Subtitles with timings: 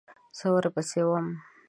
[0.37, 1.27] زه ورپسې وم.